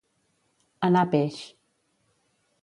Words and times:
Anar 0.87 1.03
peix. 1.11 1.37